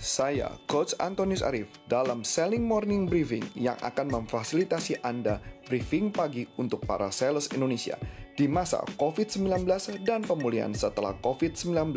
Saya, 0.00 0.48
Coach 0.64 0.96
Antonius 0.96 1.44
Arif, 1.44 1.68
dalam 1.84 2.24
Selling 2.24 2.64
Morning 2.64 3.04
Briefing 3.04 3.44
yang 3.52 3.76
akan 3.84 4.08
memfasilitasi 4.08 5.04
Anda 5.04 5.44
briefing 5.68 6.08
pagi 6.08 6.48
untuk 6.56 6.88
para 6.88 7.12
sales 7.12 7.52
Indonesia 7.52 8.00
di 8.32 8.48
masa 8.48 8.80
COVID-19 8.96 9.68
dan 10.00 10.24
pemulihan 10.24 10.72
setelah 10.72 11.12
COVID-19 11.20 11.92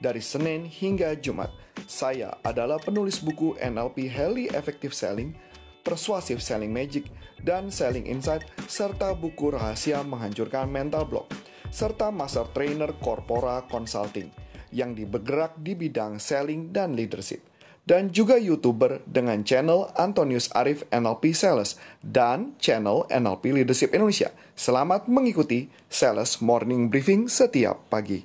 dari 0.00 0.24
Senin 0.24 0.64
hingga 0.64 1.12
Jumat. 1.20 1.52
Saya 1.84 2.32
adalah 2.40 2.80
penulis 2.80 3.20
buku 3.20 3.60
NLP 3.60 4.08
Highly 4.08 4.48
Effective 4.56 4.96
Selling, 4.96 5.36
Persuasive 5.84 6.40
Selling 6.40 6.72
Magic, 6.72 7.12
dan 7.44 7.68
Selling 7.68 8.08
Insight, 8.08 8.48
serta 8.64 9.12
buku 9.12 9.52
Rahasia 9.52 10.00
Menghancurkan 10.00 10.64
Mental 10.64 11.04
Block, 11.04 11.28
serta 11.68 12.08
Master 12.08 12.48
Trainer 12.56 12.96
Corpora 13.04 13.60
Consulting– 13.68 14.32
yang 14.74 14.98
bergerak 14.98 15.54
di 15.62 15.78
bidang 15.78 16.18
selling 16.18 16.74
dan 16.74 16.98
leadership. 16.98 17.40
Dan 17.84 18.10
juga 18.10 18.40
YouTuber 18.40 19.04
dengan 19.06 19.44
channel 19.44 19.92
Antonius 19.94 20.48
Arif 20.56 20.88
NLP 20.88 21.36
Sales 21.36 21.76
dan 22.00 22.56
channel 22.56 23.04
NLP 23.12 23.52
Leadership 23.54 23.92
Indonesia. 23.92 24.32
Selamat 24.56 25.04
mengikuti 25.06 25.68
Sales 25.86 26.40
Morning 26.40 26.88
Briefing 26.88 27.28
setiap 27.28 27.84
pagi. 27.92 28.24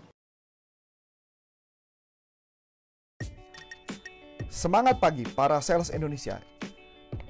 Semangat 4.48 4.98
pagi 4.98 5.28
para 5.28 5.60
sales 5.60 5.92
Indonesia. 5.92 6.42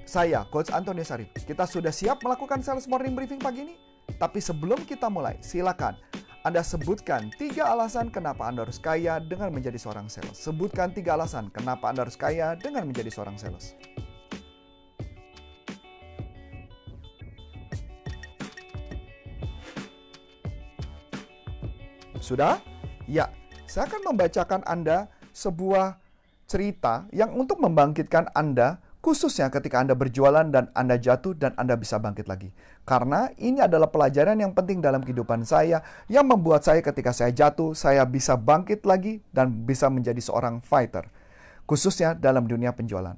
Saya 0.05 0.45
Coach 0.53 0.70
Antonius 0.70 1.09
Arif. 1.09 1.33
Kita 1.33 1.66
sudah 1.66 1.89
siap 1.94 2.22
melakukan 2.22 2.61
Sales 2.61 2.86
Morning 2.86 3.17
Briefing 3.17 3.41
pagi 3.41 3.66
ini? 3.66 3.75
Tapi 4.22 4.38
sebelum 4.38 4.86
kita 4.86 5.09
mulai, 5.09 5.38
silakan 5.41 5.97
anda 6.39 6.63
sebutkan 6.63 7.35
tiga 7.35 7.67
alasan 7.67 8.07
kenapa 8.07 8.47
Anda 8.47 8.63
harus 8.63 8.80
kaya 8.80 9.20
dengan 9.20 9.52
menjadi 9.52 9.75
seorang 9.75 10.07
sales. 10.07 10.39
Sebutkan 10.39 10.95
tiga 10.95 11.20
alasan 11.20 11.52
kenapa 11.52 11.91
Anda 11.91 12.07
harus 12.07 12.16
kaya 12.16 12.55
dengan 12.55 12.88
menjadi 12.88 13.11
seorang 13.11 13.35
sales. 13.35 13.75
Sudah? 22.23 22.64
Ya, 23.03 23.27
saya 23.67 23.92
akan 23.92 24.16
membacakan 24.16 24.64
Anda 24.64 25.11
sebuah 25.36 25.99
cerita 26.47 27.03
yang 27.11 27.36
untuk 27.36 27.59
membangkitkan 27.59 28.31
Anda 28.31 28.80
Khususnya 29.00 29.47
ketika 29.47 29.80
Anda 29.80 29.95
berjualan 29.95 30.44
dan 30.52 30.75
Anda 30.75 31.00
jatuh 31.00 31.31
dan 31.31 31.55
Anda 31.55 31.80
bisa 31.80 32.03
bangkit 32.03 32.28
lagi. 32.28 32.52
Karena 32.83 33.31
ini 33.39 33.64
adalah 33.64 33.88
pelajaran 33.88 34.36
yang 34.36 34.52
penting 34.52 34.83
dalam 34.83 35.00
kehidupan 35.00 35.47
saya 35.47 35.80
yang 36.11 36.28
membuat 36.28 36.67
saya 36.67 36.83
ketika 36.83 37.16
saya 37.16 37.31
jatuh, 37.31 37.72
saya 37.72 38.03
bisa 38.03 38.36
bangkit 38.36 38.83
lagi 38.83 39.23
dan 39.31 39.64
bisa 39.64 39.88
menjadi 39.88 40.20
seorang 40.20 40.59
fighter. 40.59 41.08
Khususnya 41.64 42.11
dalam 42.11 42.44
dunia 42.44 42.75
penjualan. 42.75 43.16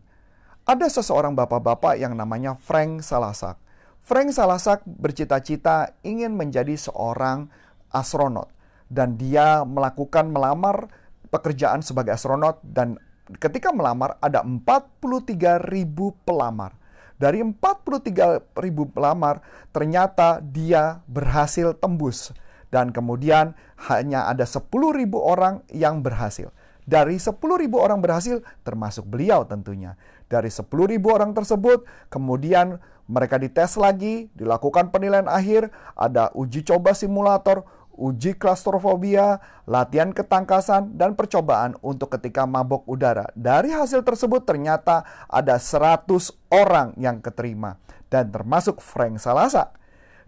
Ada 0.69 0.87
seseorang 1.01 1.33
bapak-bapak 1.33 1.97
yang 1.97 2.13
namanya 2.13 2.53
Frank 2.53 3.01
Salasak. 3.01 3.57
Frank 4.05 4.37
Salasak 4.37 4.85
bercita-cita 4.85 5.97
ingin 6.05 6.37
menjadi 6.37 6.77
seorang 6.77 7.49
astronot. 7.89 8.53
Dan 8.85 9.17
dia 9.17 9.65
melakukan 9.65 10.29
melamar 10.29 10.93
pekerjaan 11.33 11.81
sebagai 11.81 12.13
astronot 12.13 12.61
dan 12.61 13.01
ketika 13.37 13.71
melamar 13.71 14.17
ada 14.19 14.43
43 14.43 15.61
ribu 15.71 16.15
pelamar. 16.25 16.75
Dari 17.21 17.37
43 17.45 18.57
ribu 18.57 18.89
pelamar, 18.89 19.45
ternyata 19.69 20.41
dia 20.41 21.05
berhasil 21.05 21.77
tembus. 21.77 22.33
Dan 22.73 22.89
kemudian 22.89 23.53
hanya 23.91 24.25
ada 24.25 24.41
10 24.41 24.65
ribu 24.89 25.21
orang 25.21 25.61
yang 25.69 26.01
berhasil. 26.01 26.49
Dari 26.81 27.21
10 27.21 27.37
ribu 27.61 27.77
orang 27.77 28.01
berhasil, 28.01 28.41
termasuk 28.65 29.05
beliau 29.05 29.45
tentunya. 29.45 29.93
Dari 30.25 30.49
10 30.49 30.65
ribu 30.89 31.13
orang 31.13 31.37
tersebut, 31.37 31.85
kemudian 32.09 32.81
mereka 33.05 33.37
dites 33.37 33.77
lagi, 33.77 34.31
dilakukan 34.33 34.89
penilaian 34.89 35.29
akhir, 35.29 35.69
ada 35.93 36.31
uji 36.33 36.63
coba 36.65 36.95
simulator, 36.97 37.67
uji 38.01 38.33
klaustrofobia, 38.33 39.37
latihan 39.69 40.09
ketangkasan, 40.09 40.97
dan 40.97 41.13
percobaan 41.13 41.77
untuk 41.85 42.17
ketika 42.17 42.49
mabok 42.49 42.81
udara. 42.89 43.29
Dari 43.37 43.69
hasil 43.69 44.01
tersebut 44.01 44.41
ternyata 44.49 45.05
ada 45.29 45.61
100 45.61 46.09
orang 46.49 46.97
yang 46.97 47.21
keterima 47.21 47.77
dan 48.09 48.33
termasuk 48.33 48.81
Frank 48.81 49.21
Salazar. 49.21 49.77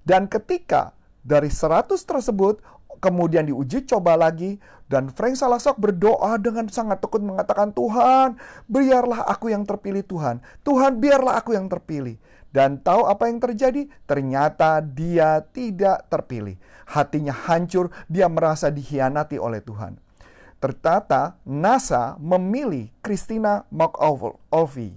Dan 0.06 0.29
ketika 0.29 0.94
dari 1.25 1.50
100 1.50 1.97
tersebut 2.06 2.61
kemudian 3.01 3.44
diuji 3.50 3.84
coba 3.84 4.16
lagi 4.16 4.61
dan 4.88 5.11
Frank 5.11 5.35
Salazar 5.35 5.75
berdoa 5.75 6.40
dengan 6.40 6.72
sangat 6.72 7.03
tekun 7.03 7.28
mengatakan 7.28 7.75
Tuhan 7.75 8.40
biarlah 8.72 9.28
aku 9.28 9.51
yang 9.51 9.67
terpilih 9.67 10.07
Tuhan 10.07 10.40
Tuhan 10.63 11.00
biarlah 11.03 11.40
aku 11.40 11.51
yang 11.55 11.67
terpilih 11.67 12.16
dan 12.53 12.78
tahu 12.80 13.09
apa 13.09 13.25
yang 13.28 13.41
terjadi? 13.41 13.90
Ternyata 14.06 14.78
dia 14.86 15.41
tidak 15.41 16.06
terpilih. 16.08 16.56
Hatinya 16.86 17.34
hancur, 17.34 17.90
dia 18.06 18.30
merasa 18.30 18.69
dikhianati 18.69 19.41
oleh 19.41 19.59
Tuhan. 19.66 19.97
Ternyata 20.62 21.36
NASA 21.44 22.16
memilih 22.22 22.94
Christina 23.02 23.66
McAuliffe. 23.74 24.96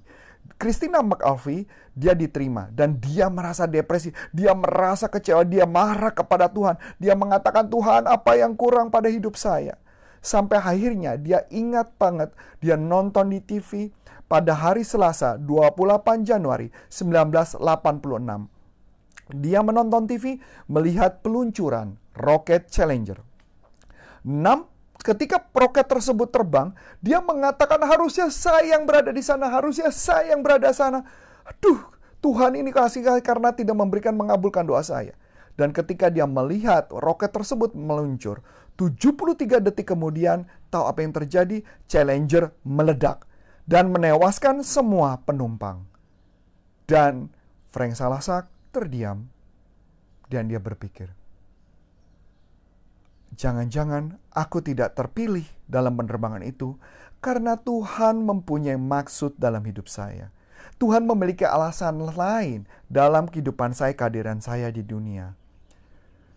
Christina 0.61 1.01
McAuliffe 1.03 1.67
dia 1.97 2.13
diterima 2.13 2.69
dan 2.71 3.01
dia 3.01 3.33
merasa 3.33 3.65
depresi, 3.65 4.13
dia 4.31 4.53
merasa 4.53 5.09
kecewa, 5.09 5.43
dia 5.49 5.65
marah 5.65 6.13
kepada 6.13 6.47
Tuhan. 6.53 6.77
Dia 7.01 7.17
mengatakan, 7.17 7.67
"Tuhan, 7.73 8.05
apa 8.05 8.37
yang 8.37 8.53
kurang 8.53 8.93
pada 8.93 9.09
hidup 9.09 9.35
saya?" 9.35 9.81
Sampai 10.25 10.59
akhirnya 10.59 11.17
dia 11.21 11.47
ingat 11.51 11.95
banget, 11.97 12.35
dia 12.59 12.75
nonton 12.75 13.31
di 13.31 13.41
TV, 13.41 13.93
pada 14.27 14.53
hari 14.55 14.83
Selasa 14.83 15.39
28 15.39 16.27
Januari 16.27 16.71
1986. 16.91 17.63
Dia 19.35 19.59
menonton 19.63 20.07
TV 20.07 20.39
melihat 20.71 21.23
peluncuran 21.23 21.99
roket 22.15 22.71
Challenger. 22.71 23.23
6 24.27 24.67
ketika 25.03 25.39
roket 25.55 25.87
tersebut 25.87 26.31
terbang, 26.35 26.75
dia 26.99 27.23
mengatakan 27.23 27.79
harusnya 27.87 28.27
saya 28.31 28.75
yang 28.75 28.87
berada 28.87 29.15
di 29.15 29.23
sana, 29.23 29.47
harusnya 29.47 29.95
saya 29.95 30.35
yang 30.35 30.43
berada 30.43 30.75
sana. 30.75 31.07
Aduh, 31.47 31.79
Tuhan 32.19 32.59
ini 32.59 32.75
kasih 32.75 33.07
karena 33.23 33.55
tidak 33.55 33.79
memberikan 33.79 34.19
mengabulkan 34.19 34.67
doa 34.67 34.83
saya. 34.83 35.15
Dan 35.57 35.73
ketika 35.73 36.13
dia 36.13 36.29
melihat 36.29 36.93
roket 36.93 37.33
tersebut 37.33 37.73
meluncur, 37.73 38.45
73 38.77 39.65
detik 39.65 39.89
kemudian, 39.89 40.45
tahu 40.69 40.85
apa 40.85 41.01
yang 41.01 41.17
terjadi? 41.17 41.65
Challenger 41.89 42.53
meledak 42.61 43.25
dan 43.65 43.89
menewaskan 43.89 44.61
semua 44.61 45.17
penumpang. 45.25 45.89
Dan 46.85 47.33
Frank 47.73 47.97
Salasak 47.97 48.47
terdiam 48.71 49.27
dan 50.29 50.47
dia 50.47 50.61
berpikir, 50.61 51.11
Jangan-jangan 53.37 54.17
aku 54.33 54.65
tidak 54.65 54.97
terpilih 54.97 55.45
dalam 55.69 55.93
penerbangan 56.01 56.41
itu 56.41 56.81
karena 57.21 57.61
Tuhan 57.61 58.25
mempunyai 58.25 58.81
maksud 58.81 59.37
dalam 59.37 59.61
hidup 59.61 59.93
saya. 59.93 60.33
Tuhan 60.81 61.05
memiliki 61.05 61.45
alasan 61.45 62.01
lain 62.01 62.65
dalam 62.89 63.29
kehidupan 63.29 63.77
saya, 63.77 63.93
kehadiran 63.93 64.41
saya 64.41 64.73
di 64.73 64.81
dunia. 64.81 65.37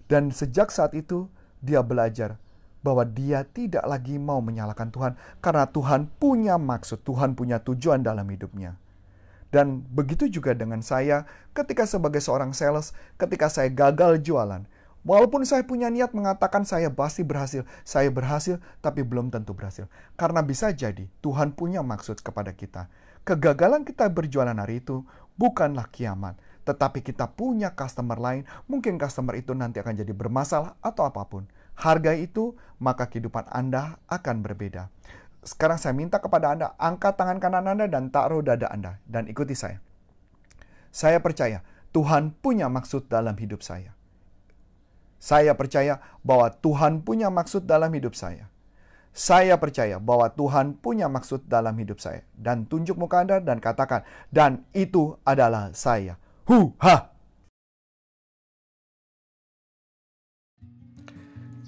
Dan 0.09 0.33
sejak 0.33 0.73
saat 0.73 0.97
itu, 0.97 1.29
dia 1.61 1.85
belajar 1.85 2.41
bahwa 2.79 3.03
dia 3.03 3.43
tidak 3.43 3.83
lagi 3.83 4.15
mau 4.15 4.39
menyalahkan 4.39 4.89
Tuhan 4.89 5.13
karena 5.43 5.67
Tuhan 5.69 6.07
punya 6.17 6.55
maksud, 6.55 7.03
Tuhan 7.03 7.35
punya 7.35 7.59
tujuan 7.61 8.01
dalam 8.01 8.25
hidupnya. 8.25 8.79
Dan 9.49 9.81
begitu 9.81 10.29
juga 10.29 10.53
dengan 10.53 10.79
saya 10.85 11.25
ketika 11.57 11.83
sebagai 11.89 12.21
seorang 12.21 12.53
sales, 12.53 12.93
ketika 13.17 13.49
saya 13.49 13.69
gagal 13.69 14.21
jualan. 14.21 14.65
Walaupun 14.99 15.47
saya 15.47 15.63
punya 15.63 15.87
niat 15.87 16.11
mengatakan 16.11 16.67
saya 16.67 16.91
pasti 16.91 17.23
berhasil, 17.23 17.63
saya 17.87 18.11
berhasil 18.11 18.59
tapi 18.83 19.01
belum 19.01 19.31
tentu 19.31 19.55
berhasil. 19.55 19.87
Karena 20.19 20.43
bisa 20.43 20.69
jadi 20.75 21.07
Tuhan 21.23 21.55
punya 21.55 21.79
maksud 21.81 22.19
kepada 22.19 22.51
kita. 22.51 22.91
Kegagalan 23.23 23.87
kita 23.87 24.11
berjualan 24.11 24.53
hari 24.53 24.83
itu 24.83 25.01
bukanlah 25.39 25.87
kiamat, 25.89 26.35
tetapi 26.69 27.01
kita 27.01 27.33
punya 27.33 27.73
customer 27.73 28.21
lain, 28.21 28.45
mungkin 28.69 29.01
customer 29.01 29.33
itu 29.33 29.57
nanti 29.57 29.81
akan 29.81 29.97
jadi 29.97 30.13
bermasalah 30.13 30.77
atau 30.85 31.09
apa 31.09 31.25
pun 31.25 31.49
harga 31.73 32.13
itu, 32.13 32.53
maka 32.77 33.09
kehidupan 33.09 33.49
Anda 33.49 33.97
akan 34.05 34.45
berbeda. 34.45 34.93
Sekarang 35.41 35.81
saya 35.81 35.97
minta 35.97 36.21
kepada 36.21 36.53
Anda, 36.53 36.77
angkat 36.77 37.17
tangan 37.17 37.41
kanan 37.41 37.65
Anda 37.65 37.89
dan 37.89 38.13
taruh 38.13 38.45
dada 38.45 38.69
Anda, 38.69 39.01
dan 39.09 39.25
ikuti 39.25 39.57
saya. 39.57 39.81
Saya 40.93 41.17
percaya 41.17 41.65
Tuhan 41.89 42.37
punya 42.37 42.69
maksud 42.69 43.09
dalam 43.09 43.33
hidup 43.33 43.65
saya. 43.65 43.97
Saya 45.17 45.57
percaya 45.57 45.97
bahwa 46.21 46.53
Tuhan 46.53 47.01
punya 47.01 47.33
maksud 47.33 47.65
dalam 47.65 47.89
hidup 47.91 48.13
saya. 48.13 48.47
Saya 49.09 49.57
percaya 49.57 49.97
bahwa 49.97 50.29
Tuhan 50.31 50.77
punya 50.79 51.09
maksud 51.09 51.49
dalam 51.49 51.75
hidup 51.75 51.97
saya. 51.97 52.23
Dan 52.37 52.69
tunjuk 52.69 52.95
muka 52.95 53.25
Anda 53.25 53.41
dan 53.41 53.57
katakan, 53.57 54.05
dan 54.29 54.63
itu 54.71 55.17
adalah 55.25 55.73
saya. 55.73 56.21
Hu 56.49 56.73
ha! 56.81 57.13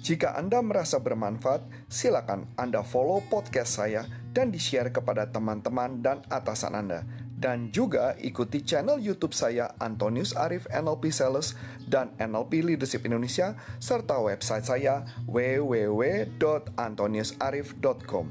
Jika 0.02 0.34
Anda 0.34 0.58
merasa 0.58 0.98
bermanfaat, 0.98 1.86
silakan 1.86 2.50
Anda 2.58 2.82
follow 2.82 3.22
podcast 3.30 3.78
saya 3.78 4.10
dan 4.34 4.50
di-share 4.50 4.90
kepada 4.90 5.30
teman-teman 5.30 6.02
dan 6.02 6.26
atasan 6.26 6.74
Anda. 6.74 7.06
Dan 7.30 7.70
juga 7.70 8.18
ikuti 8.18 8.66
channel 8.66 8.98
YouTube 8.98 9.38
saya 9.38 9.70
Antonius 9.78 10.34
Arif 10.34 10.66
NLP 10.66 11.14
Sales 11.14 11.54
dan 11.86 12.10
NLP 12.18 12.66
Leadership 12.66 13.06
Indonesia 13.06 13.54
serta 13.78 14.18
website 14.18 14.66
saya 14.66 15.06
www.antoniusarif.com. 15.30 18.26